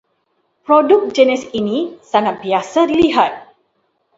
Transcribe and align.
Produk 0.65 1.05
jenis 1.17 1.43
ini 1.61 1.79
sangat 2.11 2.35
biasa 2.43 2.79
dilihat 2.91 3.31